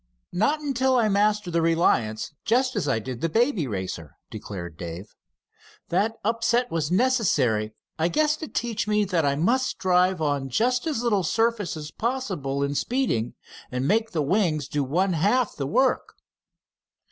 "Not 0.33 0.61
until 0.61 0.95
I 0.95 1.09
master 1.09 1.51
the 1.51 1.61
Reliance, 1.61 2.33
just 2.43 2.75
as 2.75 2.87
I 2.87 2.97
did 2.97 3.21
the 3.21 3.29
Baby 3.29 3.67
Racer," 3.67 4.17
declared 4.31 4.75
Dave. 4.75 5.13
"That 5.89 6.15
upset 6.23 6.71
was 6.71 6.89
necessary, 6.89 7.75
I 7.99 8.07
guess, 8.07 8.35
to 8.37 8.47
teach 8.47 8.87
me 8.87 9.05
that 9.05 9.25
I 9.27 9.35
must 9.35 9.77
drive 9.77 10.19
on 10.19 10.49
just 10.49 10.87
as 10.87 11.03
little 11.03 11.21
surface 11.21 11.77
as 11.77 11.91
possible 11.91 12.63
in 12.63 12.73
speeding, 12.73 13.35
and 13.71 13.87
make 13.87 14.09
the 14.09 14.23
wings 14.23 14.67
do 14.67 14.83
one 14.83 15.13
half 15.13 15.55
the 15.55 15.67
work." 15.67 16.15